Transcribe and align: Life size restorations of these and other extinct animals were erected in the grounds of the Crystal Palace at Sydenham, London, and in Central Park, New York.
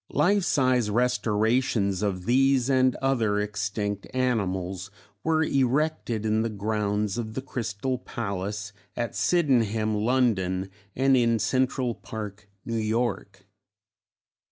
Life 0.09 0.45
size 0.45 0.89
restorations 0.89 2.01
of 2.01 2.25
these 2.25 2.71
and 2.71 2.95
other 3.03 3.39
extinct 3.39 4.07
animals 4.15 4.89
were 5.23 5.43
erected 5.43 6.25
in 6.25 6.41
the 6.41 6.49
grounds 6.49 7.19
of 7.19 7.35
the 7.35 7.41
Crystal 7.43 7.99
Palace 7.99 8.73
at 8.95 9.15
Sydenham, 9.15 9.93
London, 9.93 10.71
and 10.95 11.15
in 11.15 11.37
Central 11.37 11.93
Park, 11.93 12.49
New 12.65 12.79
York. 12.79 13.45